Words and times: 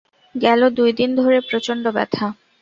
গেল 0.35 0.61
দুই 0.77 0.91
দিন 0.99 1.09
ধরে 1.19 1.37
প্রচণ্ড 1.41 1.85
ব্যথা। 1.95 2.25